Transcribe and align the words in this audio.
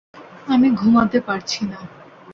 আমি 0.47 0.67
ঘুমাতে 0.71 1.19
পারছি 1.21 1.61
না। 1.65 1.79